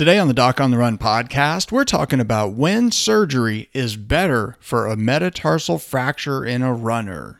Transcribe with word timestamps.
Today 0.00 0.18
on 0.18 0.28
the 0.28 0.32
Doc 0.32 0.62
on 0.62 0.70
the 0.70 0.78
Run 0.78 0.96
podcast, 0.96 1.70
we're 1.70 1.84
talking 1.84 2.20
about 2.20 2.54
when 2.54 2.90
surgery 2.90 3.68
is 3.74 3.96
better 3.96 4.56
for 4.58 4.86
a 4.86 4.96
metatarsal 4.96 5.76
fracture 5.76 6.42
in 6.42 6.62
a 6.62 6.72
runner. 6.72 7.39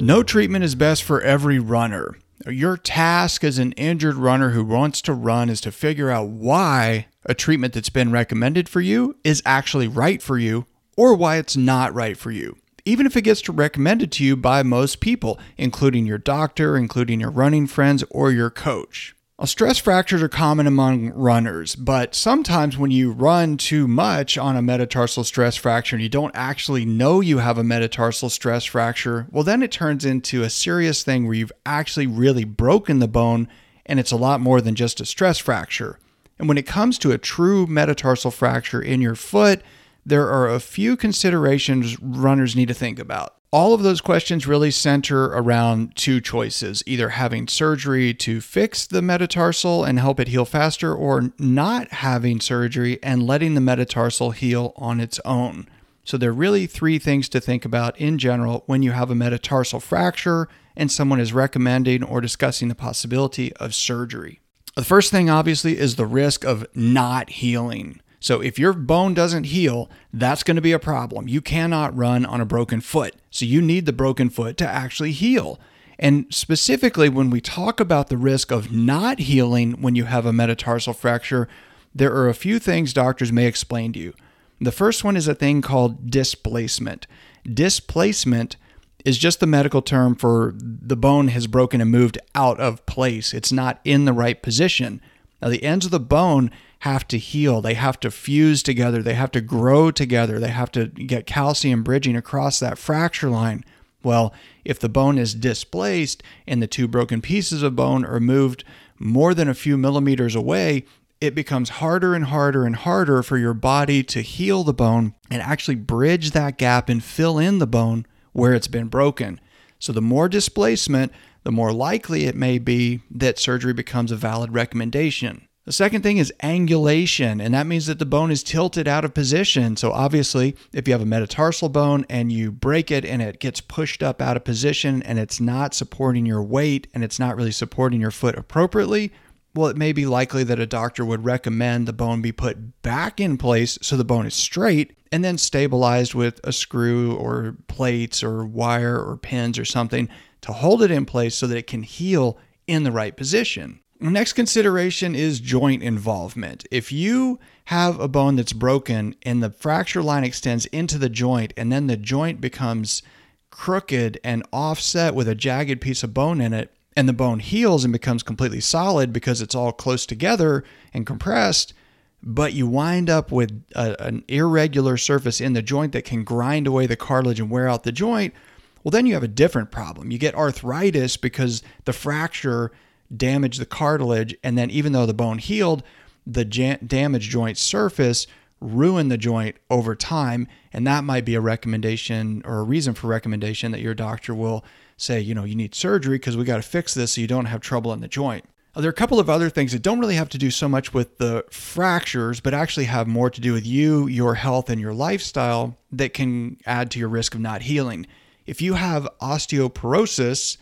No 0.00 0.22
treatment 0.22 0.64
is 0.64 0.76
best 0.76 1.02
for 1.02 1.20
every 1.22 1.58
runner. 1.58 2.14
Your 2.46 2.76
task 2.76 3.42
as 3.42 3.58
an 3.58 3.72
injured 3.72 4.14
runner 4.14 4.50
who 4.50 4.64
wants 4.64 5.02
to 5.02 5.12
run 5.12 5.50
is 5.50 5.60
to 5.62 5.72
figure 5.72 6.08
out 6.08 6.28
why 6.28 7.08
a 7.24 7.34
treatment 7.34 7.74
that's 7.74 7.90
been 7.90 8.12
recommended 8.12 8.68
for 8.68 8.80
you 8.80 9.16
is 9.24 9.42
actually 9.44 9.88
right 9.88 10.22
for 10.22 10.38
you 10.38 10.66
or 10.96 11.14
why 11.14 11.36
it's 11.36 11.56
not 11.56 11.92
right 11.92 12.16
for 12.16 12.30
you. 12.30 12.56
Even 12.84 13.06
if 13.06 13.16
it 13.16 13.22
gets 13.22 13.46
recommended 13.48 14.12
to 14.12 14.24
you 14.24 14.36
by 14.36 14.62
most 14.62 15.00
people, 15.00 15.36
including 15.56 16.06
your 16.06 16.16
doctor, 16.16 16.76
including 16.76 17.18
your 17.18 17.30
running 17.30 17.66
friends, 17.66 18.04
or 18.08 18.30
your 18.30 18.50
coach. 18.50 19.16
Well, 19.38 19.46
stress 19.46 19.78
fractures 19.78 20.20
are 20.20 20.28
common 20.28 20.66
among 20.66 21.10
runners, 21.10 21.76
but 21.76 22.12
sometimes 22.12 22.76
when 22.76 22.90
you 22.90 23.12
run 23.12 23.56
too 23.56 23.86
much 23.86 24.36
on 24.36 24.56
a 24.56 24.62
metatarsal 24.62 25.22
stress 25.22 25.54
fracture 25.54 25.94
and 25.94 26.02
you 26.02 26.08
don't 26.08 26.34
actually 26.34 26.84
know 26.84 27.20
you 27.20 27.38
have 27.38 27.56
a 27.56 27.62
metatarsal 27.62 28.30
stress 28.30 28.64
fracture, 28.64 29.28
well, 29.30 29.44
then 29.44 29.62
it 29.62 29.70
turns 29.70 30.04
into 30.04 30.42
a 30.42 30.50
serious 30.50 31.04
thing 31.04 31.24
where 31.24 31.36
you've 31.36 31.52
actually 31.64 32.08
really 32.08 32.42
broken 32.42 32.98
the 32.98 33.06
bone 33.06 33.46
and 33.86 34.00
it's 34.00 34.10
a 34.10 34.16
lot 34.16 34.40
more 34.40 34.60
than 34.60 34.74
just 34.74 35.00
a 35.00 35.06
stress 35.06 35.38
fracture. 35.38 36.00
And 36.40 36.48
when 36.48 36.58
it 36.58 36.66
comes 36.66 36.98
to 36.98 37.12
a 37.12 37.18
true 37.18 37.64
metatarsal 37.68 38.32
fracture 38.32 38.82
in 38.82 39.00
your 39.00 39.14
foot, 39.14 39.62
there 40.04 40.28
are 40.28 40.48
a 40.48 40.58
few 40.58 40.96
considerations 40.96 41.96
runners 42.02 42.56
need 42.56 42.66
to 42.66 42.74
think 42.74 42.98
about. 42.98 43.37
All 43.50 43.72
of 43.72 43.82
those 43.82 44.02
questions 44.02 44.46
really 44.46 44.70
center 44.70 45.24
around 45.24 45.96
two 45.96 46.20
choices 46.20 46.82
either 46.84 47.08
having 47.08 47.48
surgery 47.48 48.12
to 48.12 48.42
fix 48.42 48.86
the 48.86 49.00
metatarsal 49.00 49.84
and 49.84 49.98
help 49.98 50.20
it 50.20 50.28
heal 50.28 50.44
faster, 50.44 50.94
or 50.94 51.32
not 51.38 51.88
having 51.88 52.42
surgery 52.42 53.02
and 53.02 53.26
letting 53.26 53.54
the 53.54 53.62
metatarsal 53.62 54.32
heal 54.32 54.74
on 54.76 55.00
its 55.00 55.18
own. 55.24 55.66
So, 56.04 56.18
there 56.18 56.28
are 56.28 56.34
really 56.34 56.66
three 56.66 56.98
things 56.98 57.26
to 57.30 57.40
think 57.40 57.64
about 57.64 57.98
in 57.98 58.18
general 58.18 58.64
when 58.66 58.82
you 58.82 58.92
have 58.92 59.10
a 59.10 59.14
metatarsal 59.14 59.80
fracture 59.80 60.46
and 60.76 60.92
someone 60.92 61.18
is 61.18 61.32
recommending 61.32 62.02
or 62.02 62.20
discussing 62.20 62.68
the 62.68 62.74
possibility 62.74 63.54
of 63.54 63.74
surgery. 63.74 64.40
The 64.76 64.84
first 64.84 65.10
thing, 65.10 65.30
obviously, 65.30 65.78
is 65.78 65.96
the 65.96 66.06
risk 66.06 66.44
of 66.44 66.66
not 66.74 67.30
healing. 67.30 68.02
So 68.20 68.40
if 68.40 68.58
your 68.58 68.72
bone 68.72 69.14
doesn't 69.14 69.44
heal, 69.44 69.90
that's 70.12 70.42
going 70.42 70.56
to 70.56 70.62
be 70.62 70.72
a 70.72 70.78
problem. 70.78 71.28
You 71.28 71.40
cannot 71.40 71.96
run 71.96 72.26
on 72.26 72.40
a 72.40 72.46
broken 72.46 72.80
foot. 72.80 73.14
So 73.30 73.44
you 73.44 73.62
need 73.62 73.86
the 73.86 73.92
broken 73.92 74.28
foot 74.30 74.56
to 74.58 74.68
actually 74.68 75.12
heal. 75.12 75.60
And 75.98 76.26
specifically, 76.30 77.08
when 77.08 77.30
we 77.30 77.40
talk 77.40 77.80
about 77.80 78.08
the 78.08 78.16
risk 78.16 78.50
of 78.50 78.72
not 78.72 79.18
healing 79.20 79.80
when 79.80 79.94
you 79.94 80.04
have 80.04 80.26
a 80.26 80.32
metatarsal 80.32 80.94
fracture, 80.94 81.48
there 81.94 82.14
are 82.14 82.28
a 82.28 82.34
few 82.34 82.58
things 82.58 82.92
doctors 82.92 83.32
may 83.32 83.46
explain 83.46 83.92
to 83.92 83.98
you. 83.98 84.14
The 84.60 84.72
first 84.72 85.04
one 85.04 85.16
is 85.16 85.28
a 85.28 85.34
thing 85.34 85.62
called 85.62 86.10
displacement. 86.10 87.06
Displacement 87.44 88.56
is 89.04 89.18
just 89.18 89.40
the 89.40 89.46
medical 89.46 89.82
term 89.82 90.14
for 90.14 90.54
the 90.56 90.96
bone 90.96 91.28
has 91.28 91.46
broken 91.46 91.80
and 91.80 91.90
moved 91.90 92.18
out 92.34 92.58
of 92.60 92.84
place. 92.86 93.32
It's 93.32 93.52
not 93.52 93.80
in 93.84 94.04
the 94.04 94.12
right 94.12 94.40
position. 94.42 95.00
Now, 95.40 95.48
the 95.48 95.62
ends 95.62 95.84
of 95.84 95.92
the 95.92 96.00
bone 96.00 96.50
have 96.80 97.08
to 97.08 97.18
heal. 97.18 97.60
They 97.60 97.74
have 97.74 97.98
to 98.00 98.10
fuse 98.10 98.62
together. 98.62 99.02
They 99.02 99.14
have 99.14 99.32
to 99.32 99.40
grow 99.40 99.90
together. 99.90 100.38
They 100.38 100.50
have 100.50 100.70
to 100.72 100.86
get 100.86 101.26
calcium 101.26 101.82
bridging 101.82 102.16
across 102.16 102.60
that 102.60 102.78
fracture 102.78 103.30
line. 103.30 103.64
Well, 104.02 104.32
if 104.64 104.78
the 104.78 104.88
bone 104.88 105.18
is 105.18 105.34
displaced 105.34 106.22
and 106.46 106.62
the 106.62 106.68
two 106.68 106.86
broken 106.86 107.20
pieces 107.20 107.62
of 107.62 107.74
bone 107.74 108.04
are 108.04 108.20
moved 108.20 108.62
more 108.98 109.34
than 109.34 109.48
a 109.48 109.54
few 109.54 109.76
millimeters 109.76 110.36
away, 110.36 110.84
it 111.20 111.34
becomes 111.34 111.68
harder 111.68 112.14
and 112.14 112.26
harder 112.26 112.64
and 112.64 112.76
harder 112.76 113.24
for 113.24 113.38
your 113.38 113.54
body 113.54 114.04
to 114.04 114.20
heal 114.20 114.62
the 114.62 114.72
bone 114.72 115.14
and 115.30 115.42
actually 115.42 115.74
bridge 115.74 116.30
that 116.30 116.58
gap 116.58 116.88
and 116.88 117.02
fill 117.02 117.38
in 117.38 117.58
the 117.58 117.66
bone 117.66 118.06
where 118.32 118.54
it's 118.54 118.68
been 118.68 118.86
broken. 118.86 119.40
So, 119.80 119.92
the 119.92 120.00
more 120.00 120.28
displacement, 120.28 121.12
the 121.42 121.52
more 121.52 121.72
likely 121.72 122.26
it 122.26 122.36
may 122.36 122.58
be 122.58 123.00
that 123.10 123.38
surgery 123.38 123.72
becomes 123.72 124.12
a 124.12 124.16
valid 124.16 124.52
recommendation. 124.52 125.47
The 125.68 125.74
second 125.74 126.00
thing 126.00 126.16
is 126.16 126.32
angulation, 126.42 127.44
and 127.44 127.52
that 127.52 127.66
means 127.66 127.84
that 127.88 127.98
the 127.98 128.06
bone 128.06 128.30
is 128.30 128.42
tilted 128.42 128.88
out 128.88 129.04
of 129.04 129.12
position. 129.12 129.76
So, 129.76 129.92
obviously, 129.92 130.56
if 130.72 130.88
you 130.88 130.94
have 130.94 131.02
a 131.02 131.04
metatarsal 131.04 131.68
bone 131.68 132.06
and 132.08 132.32
you 132.32 132.50
break 132.50 132.90
it 132.90 133.04
and 133.04 133.20
it 133.20 133.38
gets 133.38 133.60
pushed 133.60 134.02
up 134.02 134.22
out 134.22 134.38
of 134.38 134.44
position 134.44 135.02
and 135.02 135.18
it's 135.18 135.42
not 135.42 135.74
supporting 135.74 136.24
your 136.24 136.42
weight 136.42 136.86
and 136.94 137.04
it's 137.04 137.18
not 137.18 137.36
really 137.36 137.50
supporting 137.50 138.00
your 138.00 138.10
foot 138.10 138.38
appropriately, 138.38 139.12
well, 139.54 139.68
it 139.68 139.76
may 139.76 139.92
be 139.92 140.06
likely 140.06 140.42
that 140.42 140.58
a 140.58 140.64
doctor 140.64 141.04
would 141.04 141.26
recommend 141.26 141.86
the 141.86 141.92
bone 141.92 142.22
be 142.22 142.32
put 142.32 142.80
back 142.80 143.20
in 143.20 143.36
place 143.36 143.78
so 143.82 143.94
the 143.94 144.04
bone 144.04 144.24
is 144.24 144.32
straight 144.32 144.96
and 145.12 145.22
then 145.22 145.36
stabilized 145.36 146.14
with 146.14 146.40
a 146.44 146.52
screw 146.54 147.14
or 147.14 147.56
plates 147.66 148.22
or 148.22 148.46
wire 148.46 148.98
or 148.98 149.18
pins 149.18 149.58
or 149.58 149.66
something 149.66 150.08
to 150.40 150.50
hold 150.54 150.82
it 150.82 150.90
in 150.90 151.04
place 151.04 151.34
so 151.34 151.46
that 151.46 151.58
it 151.58 151.66
can 151.66 151.82
heal 151.82 152.38
in 152.66 152.84
the 152.84 152.92
right 152.92 153.18
position. 153.18 153.80
Next 154.00 154.34
consideration 154.34 155.16
is 155.16 155.40
joint 155.40 155.82
involvement. 155.82 156.64
If 156.70 156.92
you 156.92 157.40
have 157.64 157.98
a 157.98 158.06
bone 158.06 158.36
that's 158.36 158.52
broken 158.52 159.16
and 159.22 159.42
the 159.42 159.50
fracture 159.50 160.02
line 160.02 160.22
extends 160.22 160.66
into 160.66 160.98
the 160.98 161.08
joint 161.08 161.52
and 161.56 161.72
then 161.72 161.88
the 161.88 161.96
joint 161.96 162.40
becomes 162.40 163.02
crooked 163.50 164.20
and 164.22 164.46
offset 164.52 165.16
with 165.16 165.26
a 165.26 165.34
jagged 165.34 165.80
piece 165.80 166.04
of 166.04 166.14
bone 166.14 166.40
in 166.40 166.52
it, 166.52 166.70
and 166.96 167.08
the 167.08 167.12
bone 167.12 167.40
heals 167.40 167.84
and 167.84 167.92
becomes 167.92 168.22
completely 168.22 168.60
solid 168.60 169.12
because 169.12 169.40
it's 169.40 169.54
all 169.54 169.72
close 169.72 170.06
together 170.06 170.64
and 170.92 171.06
compressed, 171.06 171.74
but 172.22 172.52
you 172.52 172.66
wind 172.66 173.08
up 173.10 173.32
with 173.32 173.64
a, 173.74 174.00
an 174.04 174.24
irregular 174.28 174.96
surface 174.96 175.40
in 175.40 175.52
the 175.52 175.62
joint 175.62 175.92
that 175.92 176.04
can 176.04 176.24
grind 176.24 176.66
away 176.66 176.86
the 176.86 176.96
cartilage 176.96 177.38
and 177.40 177.50
wear 177.50 177.68
out 177.68 177.84
the 177.84 177.92
joint, 177.92 178.34
well, 178.82 178.90
then 178.90 179.06
you 179.06 179.14
have 179.14 179.22
a 179.22 179.28
different 179.28 179.70
problem. 179.70 180.10
You 180.10 180.18
get 180.18 180.34
arthritis 180.34 181.16
because 181.16 181.62
the 181.84 181.92
fracture 181.92 182.72
damage 183.14 183.58
the 183.58 183.66
cartilage, 183.66 184.36
and 184.42 184.56
then 184.56 184.70
even 184.70 184.92
though 184.92 185.06
the 185.06 185.14
bone 185.14 185.38
healed, 185.38 185.82
the 186.26 186.46
ja- 186.46 186.76
damaged 186.86 187.30
joint 187.30 187.56
surface 187.56 188.26
ruin 188.60 189.08
the 189.08 189.18
joint 189.18 189.56
over 189.70 189.94
time, 189.94 190.48
and 190.72 190.86
that 190.86 191.04
might 191.04 191.24
be 191.24 191.34
a 191.34 191.40
recommendation 191.40 192.42
or 192.44 192.58
a 192.58 192.62
reason 192.64 192.94
for 192.94 193.06
recommendation 193.06 193.72
that 193.72 193.80
your 193.80 193.94
doctor 193.94 194.34
will 194.34 194.64
say, 194.96 195.20
you 195.20 195.34
know, 195.34 195.44
you 195.44 195.54
need 195.54 195.74
surgery 195.74 196.16
because 196.16 196.36
we 196.36 196.44
got 196.44 196.56
to 196.56 196.62
fix 196.62 196.92
this 196.94 197.12
so 197.12 197.20
you 197.20 197.26
don't 197.26 197.46
have 197.46 197.60
trouble 197.60 197.92
in 197.92 198.00
the 198.00 198.08
joint. 198.08 198.44
Uh, 198.74 198.80
there 198.80 198.88
are 198.88 198.90
a 198.90 198.94
couple 198.94 199.20
of 199.20 199.30
other 199.30 199.48
things 199.48 199.72
that 199.72 199.82
don't 199.82 200.00
really 200.00 200.16
have 200.16 200.28
to 200.28 200.38
do 200.38 200.50
so 200.50 200.68
much 200.68 200.92
with 200.92 201.18
the 201.18 201.44
fractures, 201.50 202.40
but 202.40 202.52
actually 202.52 202.84
have 202.84 203.06
more 203.06 203.30
to 203.30 203.40
do 203.40 203.52
with 203.52 203.66
you, 203.66 204.06
your 204.06 204.34
health, 204.34 204.68
and 204.68 204.80
your 204.80 204.92
lifestyle 204.92 205.76
that 205.92 206.12
can 206.12 206.56
add 206.66 206.90
to 206.90 206.98
your 206.98 207.08
risk 207.08 207.34
of 207.34 207.40
not 207.40 207.62
healing. 207.62 208.06
If 208.44 208.60
you 208.60 208.74
have 208.74 209.08
osteoporosis, 209.20 210.58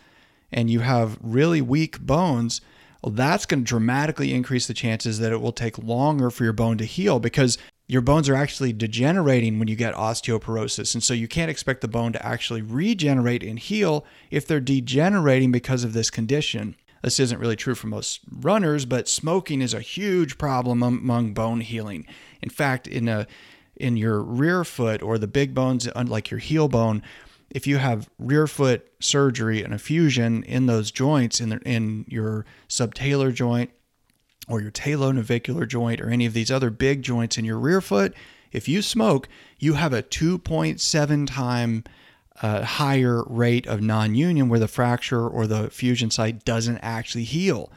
and 0.51 0.69
you 0.69 0.81
have 0.81 1.17
really 1.21 1.61
weak 1.61 1.99
bones, 1.99 2.61
well, 3.01 3.11
that's 3.11 3.45
going 3.45 3.63
to 3.63 3.67
dramatically 3.67 4.33
increase 4.33 4.67
the 4.67 4.73
chances 4.73 5.19
that 5.19 5.31
it 5.31 5.41
will 5.41 5.51
take 5.51 5.77
longer 5.77 6.29
for 6.29 6.43
your 6.43 6.53
bone 6.53 6.77
to 6.77 6.85
heal 6.85 7.19
because 7.19 7.57
your 7.87 8.01
bones 8.01 8.27
are 8.27 8.35
actually 8.35 8.73
degenerating 8.73 9.59
when 9.59 9.67
you 9.67 9.75
get 9.75 9.93
osteoporosis. 9.93 10.93
And 10.93 11.03
so 11.03 11.13
you 11.13 11.27
can't 11.27 11.51
expect 11.51 11.81
the 11.81 11.87
bone 11.87 12.11
to 12.13 12.25
actually 12.25 12.61
regenerate 12.61 13.43
and 13.43 13.57
heal 13.57 14.05
if 14.29 14.45
they're 14.45 14.59
degenerating 14.59 15.51
because 15.51 15.83
of 15.83 15.93
this 15.93 16.09
condition. 16.09 16.75
This 17.01 17.19
isn't 17.19 17.39
really 17.39 17.55
true 17.55 17.75
for 17.75 17.87
most 17.87 18.21
runners, 18.29 18.85
but 18.85 19.07
smoking 19.07 19.61
is 19.61 19.73
a 19.73 19.79
huge 19.79 20.37
problem 20.37 20.83
among 20.83 21.33
bone 21.33 21.61
healing. 21.61 22.05
In 22.41 22.49
fact, 22.49 22.87
in 22.87 23.07
a 23.07 23.27
in 23.75 23.95
your 23.95 24.21
rear 24.21 24.63
foot 24.63 25.03
or 25.03 25.19
the 25.19 25.27
big 25.27 25.53
bones 25.53 25.87
like 25.95 26.31
your 26.31 26.39
heel 26.39 26.67
bone, 26.67 27.03
if 27.49 27.65
you 27.65 27.77
have 27.77 28.09
rear 28.19 28.47
foot 28.47 28.91
surgery 28.99 29.63
and 29.63 29.73
a 29.73 29.79
fusion 29.79 30.43
in 30.43 30.65
those 30.65 30.91
joints 30.91 31.39
in, 31.39 31.49
the, 31.49 31.57
in 31.59 32.05
your 32.07 32.45
subtalar 32.67 33.33
joint 33.33 33.71
or 34.47 34.61
your 34.61 34.71
talonavicular 34.71 35.67
joint 35.67 36.01
or 36.01 36.09
any 36.09 36.25
of 36.25 36.33
these 36.33 36.51
other 36.51 36.69
big 36.69 37.01
joints 37.01 37.37
in 37.37 37.45
your 37.45 37.59
rear 37.59 37.81
foot, 37.81 38.13
if 38.51 38.67
you 38.67 38.81
smoke, 38.81 39.27
you 39.59 39.73
have 39.73 39.93
a 39.93 40.03
2.7 40.03 41.27
time 41.27 41.83
uh, 42.41 42.63
higher 42.63 43.23
rate 43.27 43.65
of 43.67 43.81
non 43.81 44.15
union 44.15 44.49
where 44.49 44.59
the 44.59 44.67
fracture 44.67 45.27
or 45.27 45.47
the 45.47 45.69
fusion 45.69 46.11
site 46.11 46.45
doesn't 46.45 46.77
actually 46.77 47.23
heal. 47.23 47.71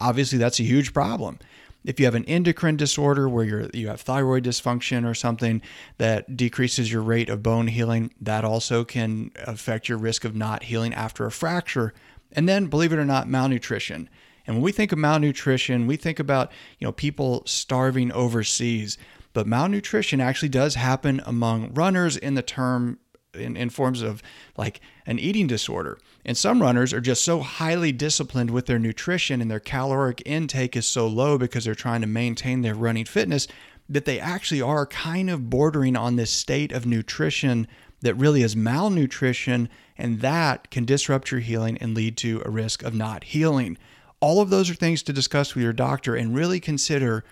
Obviously, 0.00 0.38
that's 0.38 0.60
a 0.60 0.64
huge 0.64 0.92
problem. 0.92 1.38
If 1.84 2.00
you 2.00 2.06
have 2.06 2.14
an 2.14 2.24
endocrine 2.24 2.76
disorder 2.76 3.28
where 3.28 3.44
you're, 3.44 3.70
you 3.74 3.88
have 3.88 4.00
thyroid 4.00 4.44
dysfunction 4.44 5.08
or 5.08 5.14
something 5.14 5.60
that 5.98 6.36
decreases 6.36 6.90
your 6.90 7.02
rate 7.02 7.28
of 7.28 7.42
bone 7.42 7.66
healing, 7.66 8.12
that 8.20 8.44
also 8.44 8.84
can 8.84 9.30
affect 9.36 9.88
your 9.88 9.98
risk 9.98 10.24
of 10.24 10.34
not 10.34 10.64
healing 10.64 10.94
after 10.94 11.26
a 11.26 11.30
fracture. 11.30 11.92
And 12.32 12.48
then, 12.48 12.66
believe 12.66 12.92
it 12.92 12.98
or 12.98 13.04
not, 13.04 13.28
malnutrition. 13.28 14.08
And 14.46 14.56
when 14.56 14.62
we 14.62 14.72
think 14.72 14.92
of 14.92 14.98
malnutrition, 14.98 15.86
we 15.86 15.96
think 15.96 16.18
about, 16.18 16.52
you 16.78 16.86
know, 16.86 16.92
people 16.92 17.42
starving 17.46 18.12
overseas. 18.12 18.98
But 19.32 19.46
malnutrition 19.46 20.20
actually 20.20 20.48
does 20.48 20.76
happen 20.76 21.20
among 21.26 21.74
runners 21.74 22.16
in 22.16 22.34
the 22.34 22.42
term 22.42 22.98
in, 23.34 23.56
in 23.56 23.70
forms 23.70 24.02
of 24.02 24.22
like 24.56 24.80
an 25.06 25.18
eating 25.18 25.46
disorder. 25.46 25.98
And 26.24 26.36
some 26.36 26.62
runners 26.62 26.92
are 26.92 27.00
just 27.00 27.22
so 27.22 27.40
highly 27.40 27.92
disciplined 27.92 28.50
with 28.50 28.66
their 28.66 28.78
nutrition 28.78 29.42
and 29.42 29.50
their 29.50 29.60
caloric 29.60 30.22
intake 30.24 30.76
is 30.76 30.86
so 30.86 31.06
low 31.06 31.36
because 31.36 31.64
they're 31.64 31.74
trying 31.74 32.00
to 32.00 32.06
maintain 32.06 32.62
their 32.62 32.74
running 32.74 33.04
fitness 33.04 33.46
that 33.88 34.06
they 34.06 34.18
actually 34.18 34.62
are 34.62 34.86
kind 34.86 35.28
of 35.28 35.50
bordering 35.50 35.96
on 35.96 36.16
this 36.16 36.30
state 36.30 36.72
of 36.72 36.86
nutrition 36.86 37.68
that 38.00 38.14
really 38.14 38.42
is 38.42 38.54
malnutrition, 38.54 39.68
and 39.96 40.20
that 40.20 40.70
can 40.70 40.84
disrupt 40.84 41.30
your 41.30 41.40
healing 41.40 41.78
and 41.78 41.94
lead 41.94 42.16
to 42.18 42.42
a 42.44 42.50
risk 42.50 42.82
of 42.82 42.94
not 42.94 43.24
healing. 43.24 43.78
All 44.20 44.40
of 44.40 44.50
those 44.50 44.70
are 44.70 44.74
things 44.74 45.02
to 45.04 45.12
discuss 45.12 45.54
with 45.54 45.64
your 45.64 45.72
doctor 45.72 46.14
and 46.14 46.34
really 46.34 46.60
consider 46.60 47.24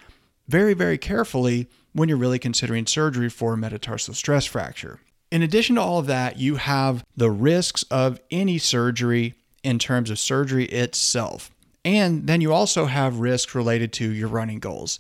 very, 0.49 0.75
very 0.75 0.99
carefully 0.99 1.69
when 1.93 2.09
you're 2.09 2.19
really 2.19 2.39
considering 2.39 2.87
surgery 2.87 3.29
for 3.29 3.55
a 3.55 3.57
metatarsal 3.57 4.15
stress 4.15 4.47
fracture. 4.47 5.01
In 5.33 5.41
addition 5.41 5.77
to 5.77 5.81
all 5.81 5.99
of 5.99 6.09
that, 6.09 6.39
you 6.39 6.57
have 6.57 7.03
the 7.17 7.31
risks 7.31 7.85
of 7.85 8.21
any 8.31 8.59
surgery 8.59 9.33
in 9.63 9.79
terms 9.79 10.11
of 10.11 10.19
surgery 10.19 10.67
itself. 10.67 11.51
And 11.87 12.27
then 12.27 12.43
you 12.43 12.53
also 12.53 12.85
have 12.85 13.19
risks 13.19 13.55
related 13.55 13.95
to 13.95 14.11
your 14.11 14.29
running 14.29 14.59
goals. 14.59 14.99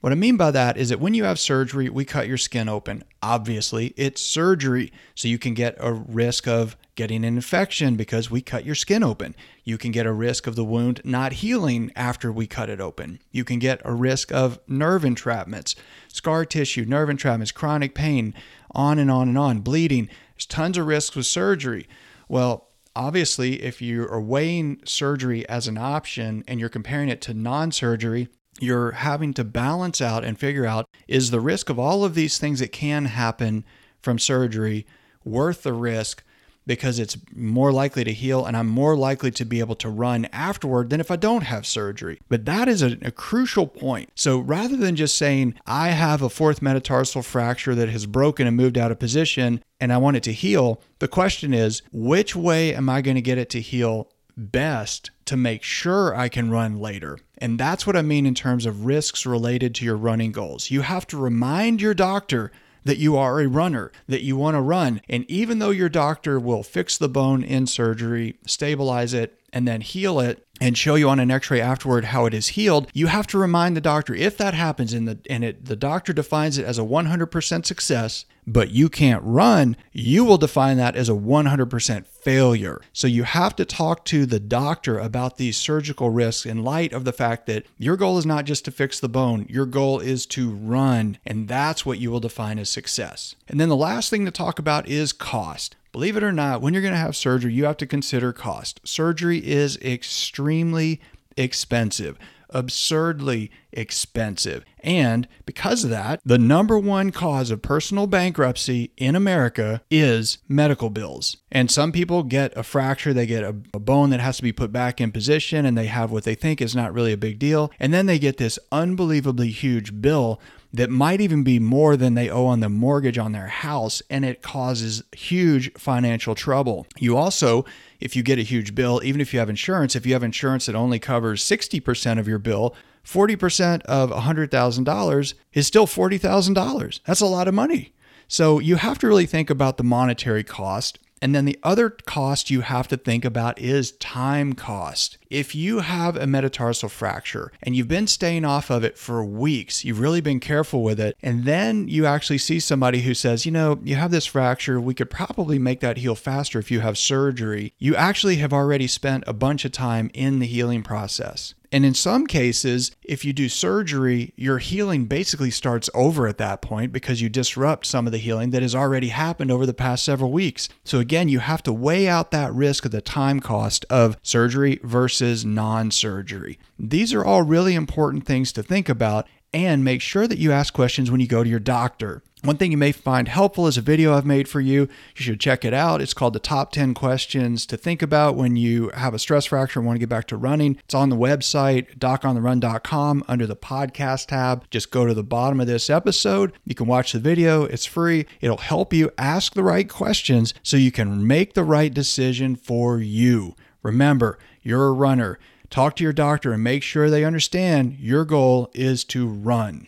What 0.00 0.10
I 0.10 0.16
mean 0.16 0.38
by 0.38 0.52
that 0.52 0.78
is 0.78 0.88
that 0.88 1.00
when 1.00 1.12
you 1.12 1.24
have 1.24 1.38
surgery, 1.38 1.90
we 1.90 2.06
cut 2.06 2.26
your 2.26 2.38
skin 2.38 2.66
open. 2.66 3.04
Obviously, 3.22 3.92
it's 3.98 4.22
surgery, 4.22 4.90
so 5.14 5.28
you 5.28 5.38
can 5.38 5.52
get 5.52 5.76
a 5.78 5.92
risk 5.92 6.48
of 6.48 6.78
getting 6.94 7.24
an 7.24 7.36
infection 7.36 7.96
because 7.96 8.30
we 8.30 8.40
cut 8.40 8.64
your 8.64 8.74
skin 8.74 9.02
open. 9.02 9.34
You 9.64 9.76
can 9.76 9.90
get 9.90 10.06
a 10.06 10.12
risk 10.12 10.46
of 10.46 10.56
the 10.56 10.64
wound 10.64 11.00
not 11.04 11.34
healing 11.34 11.90
after 11.96 12.32
we 12.32 12.46
cut 12.46 12.70
it 12.70 12.80
open. 12.80 13.18
You 13.32 13.44
can 13.44 13.58
get 13.58 13.82
a 13.84 13.92
risk 13.92 14.32
of 14.32 14.60
nerve 14.68 15.02
entrapments, 15.02 15.74
scar 16.08 16.44
tissue, 16.44 16.84
nerve 16.84 17.08
entrapments, 17.08 17.52
chronic 17.52 17.94
pain, 17.94 18.34
on 18.74 18.98
and 18.98 19.10
on 19.10 19.28
and 19.28 19.38
on, 19.38 19.60
bleeding. 19.60 20.08
There's 20.34 20.46
tons 20.46 20.78
of 20.78 20.86
risks 20.86 21.16
with 21.16 21.26
surgery. 21.26 21.88
Well, 22.28 22.68
obviously, 22.96 23.62
if 23.62 23.80
you 23.80 24.02
are 24.08 24.20
weighing 24.20 24.80
surgery 24.84 25.48
as 25.48 25.68
an 25.68 25.78
option 25.78 26.44
and 26.48 26.60
you're 26.60 26.68
comparing 26.68 27.08
it 27.08 27.20
to 27.22 27.34
non 27.34 27.72
surgery, 27.72 28.28
you're 28.60 28.92
having 28.92 29.34
to 29.34 29.44
balance 29.44 30.00
out 30.00 30.24
and 30.24 30.38
figure 30.38 30.66
out 30.66 30.86
is 31.08 31.30
the 31.30 31.40
risk 31.40 31.68
of 31.70 31.78
all 31.78 32.04
of 32.04 32.14
these 32.14 32.38
things 32.38 32.60
that 32.60 32.72
can 32.72 33.06
happen 33.06 33.64
from 34.00 34.18
surgery 34.18 34.86
worth 35.24 35.62
the 35.62 35.72
risk 35.72 36.22
because 36.66 36.98
it's 36.98 37.16
more 37.34 37.72
likely 37.72 38.04
to 38.04 38.12
heal 38.12 38.44
and 38.44 38.56
I'm 38.56 38.68
more 38.68 38.96
likely 38.96 39.30
to 39.32 39.44
be 39.44 39.60
able 39.60 39.74
to 39.76 39.88
run 39.88 40.26
afterward 40.26 40.90
than 40.90 41.00
if 41.00 41.10
I 41.10 41.16
don't 41.16 41.42
have 41.42 41.66
surgery. 41.66 42.20
But 42.28 42.44
that 42.46 42.68
is 42.68 42.82
a, 42.82 42.96
a, 43.02 43.10
crucial 43.10 43.66
point. 43.66 44.10
So 44.14 44.38
rather 44.38 44.76
than 44.76 44.96
just 44.96 45.16
saying, 45.16 45.54
I 45.66 45.90
have 45.90 46.22
a 46.22 46.30
fourth 46.30 46.62
metatarsal 46.62 47.22
fracture 47.22 47.74
that 47.74 47.88
has 47.90 48.06
broken 48.06 48.46
and 48.46 48.56
moved 48.56 48.78
out 48.78 48.90
of 48.90 48.98
position 48.98 49.62
and 49.80 49.92
I 49.92 49.98
want 49.98 50.16
it 50.16 50.22
to 50.24 50.32
heal, 50.32 50.80
the 50.98 51.08
question 51.08 51.52
is, 51.52 51.82
which 51.92 52.34
way 52.34 52.74
am 52.74 52.88
I 52.88 53.02
going 53.02 53.16
to 53.16 53.20
get 53.20 53.38
it 53.38 53.50
to 53.50 53.60
heal 53.60 54.08
best 54.36 55.10
to 55.26 55.36
make 55.36 55.62
sure 55.62 56.14
I 56.14 56.28
can 56.28 56.50
run 56.50 56.78
later. 56.78 57.18
And 57.38 57.58
that's 57.58 57.86
what 57.86 57.96
I 57.96 58.02
mean 58.02 58.26
in 58.26 58.34
terms 58.34 58.66
of 58.66 58.84
risks 58.84 59.26
related 59.26 59.74
to 59.76 59.84
your 59.84 59.96
running 59.96 60.32
goals. 60.32 60.70
You 60.70 60.82
have 60.82 61.06
to 61.08 61.16
remind 61.16 61.80
your 61.80 61.94
doctor 61.94 62.52
that 62.84 62.98
you 62.98 63.16
are 63.16 63.40
a 63.40 63.48
runner, 63.48 63.90
that 64.06 64.22
you 64.22 64.36
want 64.36 64.54
to 64.54 64.60
run. 64.60 65.00
And 65.08 65.24
even 65.30 65.58
though 65.58 65.70
your 65.70 65.88
doctor 65.88 66.38
will 66.38 66.62
fix 66.62 66.96
the 66.96 67.08
bone 67.08 67.42
in 67.42 67.66
surgery, 67.66 68.36
stabilize 68.46 69.14
it, 69.14 69.38
and 69.54 69.66
then 69.68 69.80
heal 69.80 70.20
it 70.20 70.44
and 70.60 70.76
show 70.76 70.96
you 70.96 71.08
on 71.08 71.20
an 71.20 71.30
x-ray 71.30 71.60
afterward 71.60 72.06
how 72.06 72.26
it 72.26 72.34
is 72.34 72.48
healed 72.48 72.88
you 72.92 73.06
have 73.06 73.26
to 73.26 73.38
remind 73.38 73.76
the 73.76 73.80
doctor 73.80 74.12
if 74.14 74.36
that 74.36 74.52
happens 74.52 74.92
and 74.92 75.06
the 75.06 75.18
and 75.30 75.44
it 75.44 75.64
the 75.64 75.76
doctor 75.76 76.12
defines 76.12 76.58
it 76.58 76.64
as 76.64 76.78
a 76.78 76.82
100% 76.82 77.64
success 77.64 78.24
but 78.46 78.70
you 78.70 78.88
can't 78.88 79.22
run 79.24 79.76
you 79.96 80.24
will 80.24 80.38
define 80.38 80.76
that 80.76 80.96
as 80.96 81.08
a 81.08 81.12
100% 81.12 82.06
failure. 82.06 82.80
So 82.92 83.06
you 83.06 83.22
have 83.22 83.54
to 83.56 83.64
talk 83.64 84.04
to 84.06 84.26
the 84.26 84.40
doctor 84.40 84.98
about 84.98 85.36
these 85.36 85.56
surgical 85.56 86.10
risks 86.10 86.44
in 86.44 86.64
light 86.64 86.92
of 86.92 87.04
the 87.04 87.12
fact 87.12 87.46
that 87.46 87.64
your 87.78 87.96
goal 87.96 88.18
is 88.18 88.26
not 88.26 88.44
just 88.44 88.64
to 88.64 88.70
fix 88.70 88.98
the 88.98 89.08
bone 89.08 89.46
your 89.48 89.66
goal 89.66 90.00
is 90.00 90.26
to 90.26 90.50
run 90.50 91.18
and 91.24 91.46
that's 91.46 91.86
what 91.86 91.98
you 91.98 92.10
will 92.10 92.20
define 92.20 92.58
as 92.58 92.68
success. 92.68 93.36
And 93.48 93.60
then 93.60 93.68
the 93.68 93.76
last 93.76 94.10
thing 94.10 94.24
to 94.24 94.30
talk 94.30 94.58
about 94.58 94.88
is 94.88 95.12
cost. 95.12 95.76
Believe 95.92 96.16
it 96.16 96.24
or 96.24 96.32
not, 96.32 96.60
when 96.60 96.74
you're 96.74 96.82
going 96.82 96.94
to 96.94 96.98
have 96.98 97.14
surgery, 97.14 97.52
you 97.52 97.66
have 97.66 97.76
to 97.76 97.86
consider 97.86 98.32
cost. 98.32 98.80
Surgery 98.84 99.38
is 99.38 99.76
extremely 99.76 101.00
expensive 101.36 102.18
absurdly 102.50 103.50
expensive. 103.72 104.64
And 104.80 105.26
because 105.46 105.84
of 105.84 105.90
that, 105.90 106.20
the 106.24 106.38
number 106.38 106.78
one 106.78 107.10
cause 107.10 107.50
of 107.50 107.62
personal 107.62 108.06
bankruptcy 108.06 108.92
in 108.96 109.16
America 109.16 109.82
is 109.90 110.38
medical 110.48 110.90
bills. 110.90 111.38
And 111.50 111.70
some 111.70 111.92
people 111.92 112.22
get 112.22 112.56
a 112.56 112.62
fracture, 112.62 113.12
they 113.12 113.26
get 113.26 113.44
a, 113.44 113.56
a, 113.72 113.78
bone 113.78 114.10
that 114.10 114.20
has 114.20 114.36
to 114.38 114.42
be 114.42 114.52
put 114.52 114.72
back 114.72 115.00
in 115.00 115.12
position, 115.12 115.64
and 115.64 115.76
they 115.76 115.86
have 115.86 116.10
what 116.10 116.24
they 116.24 116.34
think 116.34 116.60
is 116.60 116.76
not 116.76 116.92
really 116.92 117.12
a 117.12 117.16
big 117.16 117.38
deal. 117.38 117.70
And 117.80 117.92
then 117.92 118.06
they 118.06 118.18
get 118.18 118.36
this 118.36 118.58
unbelievably 118.72 119.50
huge 119.50 120.00
bill 120.00 120.40
that 120.74 120.90
might 120.90 121.20
even 121.20 121.44
be 121.44 121.60
more 121.60 121.96
than 121.96 122.14
they 122.14 122.28
owe 122.28 122.46
on 122.46 122.58
the 122.58 122.68
mortgage 122.68 123.16
on 123.16 123.30
their 123.30 123.46
house, 123.46 124.02
and 124.10 124.24
it 124.24 124.42
causes 124.42 125.04
huge 125.12 125.72
financial 125.74 126.34
trouble. 126.34 126.84
You 126.98 127.16
also, 127.16 127.64
if 128.04 128.14
you 128.14 128.22
get 128.22 128.38
a 128.38 128.42
huge 128.42 128.74
bill, 128.74 129.00
even 129.02 129.20
if 129.20 129.32
you 129.32 129.40
have 129.40 129.48
insurance, 129.48 129.96
if 129.96 130.04
you 130.04 130.12
have 130.12 130.22
insurance 130.22 130.66
that 130.66 130.74
only 130.74 130.98
covers 130.98 131.42
60% 131.42 132.18
of 132.18 132.28
your 132.28 132.38
bill, 132.38 132.76
40% 133.04 133.82
of 133.82 134.10
$100,000 134.10 135.34
is 135.54 135.66
still 135.66 135.86
$40,000. 135.86 137.00
That's 137.06 137.20
a 137.20 137.26
lot 137.26 137.48
of 137.48 137.54
money. 137.54 137.94
So 138.28 138.58
you 138.58 138.76
have 138.76 138.98
to 138.98 139.08
really 139.08 139.26
think 139.26 139.50
about 139.50 139.78
the 139.78 139.84
monetary 139.84 140.44
cost 140.44 140.98
and 141.22 141.34
then 141.34 141.46
the 141.46 141.58
other 141.62 141.88
cost 141.88 142.50
you 142.50 142.60
have 142.60 142.86
to 142.88 142.98
think 142.98 143.24
about 143.24 143.58
is 143.58 143.92
time 143.92 144.52
cost. 144.52 145.16
If 145.34 145.52
you 145.52 145.80
have 145.80 146.14
a 146.16 146.28
metatarsal 146.28 146.88
fracture 146.88 147.50
and 147.60 147.74
you've 147.74 147.88
been 147.88 148.06
staying 148.06 148.44
off 148.44 148.70
of 148.70 148.84
it 148.84 148.96
for 148.96 149.24
weeks, 149.24 149.84
you've 149.84 149.98
really 149.98 150.20
been 150.20 150.38
careful 150.38 150.84
with 150.84 151.00
it, 151.00 151.16
and 151.24 151.42
then 151.42 151.88
you 151.88 152.06
actually 152.06 152.38
see 152.38 152.60
somebody 152.60 153.00
who 153.00 153.14
says, 153.14 153.44
you 153.44 153.50
know, 153.50 153.80
you 153.82 153.96
have 153.96 154.12
this 154.12 154.26
fracture, 154.26 154.80
we 154.80 154.94
could 154.94 155.10
probably 155.10 155.58
make 155.58 155.80
that 155.80 155.96
heal 155.96 156.14
faster 156.14 156.60
if 156.60 156.70
you 156.70 156.82
have 156.82 156.96
surgery, 156.96 157.72
you 157.80 157.96
actually 157.96 158.36
have 158.36 158.52
already 158.52 158.86
spent 158.86 159.24
a 159.26 159.32
bunch 159.32 159.64
of 159.64 159.72
time 159.72 160.08
in 160.14 160.38
the 160.38 160.46
healing 160.46 160.84
process. 160.84 161.52
And 161.74 161.84
in 161.84 161.94
some 161.94 162.28
cases, 162.28 162.92
if 163.02 163.24
you 163.24 163.32
do 163.32 163.48
surgery, 163.48 164.32
your 164.36 164.58
healing 164.58 165.06
basically 165.06 165.50
starts 165.50 165.90
over 165.92 166.28
at 166.28 166.38
that 166.38 166.62
point 166.62 166.92
because 166.92 167.20
you 167.20 167.28
disrupt 167.28 167.84
some 167.86 168.06
of 168.06 168.12
the 168.12 168.18
healing 168.18 168.50
that 168.50 168.62
has 168.62 168.76
already 168.76 169.08
happened 169.08 169.50
over 169.50 169.66
the 169.66 169.74
past 169.74 170.04
several 170.04 170.30
weeks. 170.30 170.68
So, 170.84 171.00
again, 171.00 171.28
you 171.28 171.40
have 171.40 171.64
to 171.64 171.72
weigh 171.72 172.06
out 172.06 172.30
that 172.30 172.54
risk 172.54 172.84
of 172.84 172.92
the 172.92 173.00
time 173.00 173.40
cost 173.40 173.84
of 173.90 174.16
surgery 174.22 174.78
versus 175.24 175.44
non 175.44 175.90
surgery. 175.90 176.58
These 176.78 177.14
are 177.14 177.24
all 177.24 177.42
really 177.42 177.74
important 177.74 178.26
things 178.26 178.52
to 178.52 178.62
think 178.62 178.88
about 178.88 179.26
and 179.54 179.84
make 179.84 180.02
sure 180.02 180.26
that 180.26 180.38
you 180.38 180.52
ask 180.52 180.74
questions 180.74 181.10
when 181.10 181.20
you 181.20 181.26
go 181.26 181.42
to 181.44 181.48
your 181.48 181.60
doctor. 181.60 182.22
One 182.42 182.58
thing 182.58 182.72
you 182.72 182.76
may 182.76 182.92
find 182.92 183.26
helpful 183.26 183.66
is 183.66 183.78
a 183.78 183.80
video 183.80 184.12
I've 184.12 184.26
made 184.26 184.48
for 184.48 184.60
you. 184.60 184.82
You 185.16 185.22
should 185.22 185.40
check 185.40 185.64
it 185.64 185.72
out. 185.72 186.02
It's 186.02 186.12
called 186.12 186.34
The 186.34 186.40
Top 186.40 186.72
10 186.72 186.92
Questions 186.92 187.64
to 187.66 187.78
Think 187.78 188.02
About 188.02 188.34
When 188.34 188.56
You 188.56 188.90
Have 188.90 189.14
a 189.14 189.18
Stress 189.18 189.46
Fracture 189.46 189.80
and 189.80 189.86
Want 189.86 189.96
to 189.96 190.00
Get 190.00 190.10
Back 190.10 190.26
to 190.26 190.36
Running. 190.36 190.76
It's 190.84 190.92
on 190.92 191.08
the 191.08 191.16
website, 191.16 191.98
docontherun.com, 191.98 193.24
under 193.28 193.46
the 193.46 193.56
podcast 193.56 194.26
tab. 194.26 194.68
Just 194.70 194.90
go 194.90 195.06
to 195.06 195.14
the 195.14 195.22
bottom 195.22 195.58
of 195.58 195.66
this 195.66 195.88
episode. 195.88 196.52
You 196.66 196.74
can 196.74 196.86
watch 196.86 197.12
the 197.12 197.18
video, 197.18 197.64
it's 197.64 197.86
free. 197.86 198.26
It'll 198.42 198.58
help 198.58 198.92
you 198.92 199.10
ask 199.16 199.54
the 199.54 199.62
right 199.62 199.88
questions 199.88 200.52
so 200.62 200.76
you 200.76 200.92
can 200.92 201.26
make 201.26 201.54
the 201.54 201.64
right 201.64 201.94
decision 201.94 202.56
for 202.56 202.98
you. 202.98 203.54
Remember, 203.84 204.38
you're 204.64 204.88
a 204.88 204.92
runner. 204.92 205.38
Talk 205.70 205.94
to 205.96 206.02
your 206.02 206.12
doctor 206.12 206.52
and 206.52 206.64
make 206.64 206.82
sure 206.82 207.08
they 207.08 207.24
understand 207.24 207.98
your 208.00 208.24
goal 208.24 208.70
is 208.74 209.04
to 209.04 209.28
run. 209.28 209.86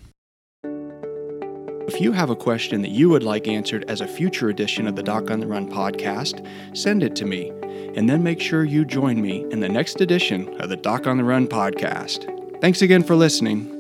If 1.89 2.01
you 2.01 2.13
have 2.13 2.31
a 2.31 2.37
question 2.37 2.83
that 2.83 2.91
you 2.91 3.09
would 3.09 3.23
like 3.23 3.47
answered 3.47 3.85
as 3.89 4.01
a 4.01 4.09
future 4.09 4.49
edition 4.49 4.89
of 4.89 4.97
the 4.97 5.03
Doc 5.05 5.31
on 5.31 5.39
the 5.39 5.47
Run 5.47 5.71
podcast, 5.71 6.47
send 6.77 7.05
it 7.05 7.15
to 7.17 7.25
me, 7.25 7.51
and 7.97 8.11
then 8.11 8.25
make 8.25 8.41
sure 8.41 8.65
you 8.65 8.85
join 8.85 9.21
me 9.21 9.47
in 9.51 9.61
the 9.61 9.69
next 9.69 10.01
edition 10.01 10.61
of 10.61 10.69
the 10.69 10.77
Doc 10.77 11.07
on 11.07 11.17
the 11.17 11.25
Run 11.25 11.47
podcast. 11.47 12.61
Thanks 12.61 12.83
again 12.83 13.05
for 13.05 13.15
listening. 13.15 13.76